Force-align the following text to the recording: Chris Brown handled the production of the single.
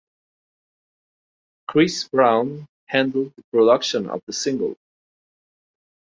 Chris 1.67 2.07
Brown 2.07 2.65
handled 2.87 3.33
the 3.35 3.43
production 3.51 4.09
of 4.09 4.23
the 4.25 4.33
single. 4.33 4.75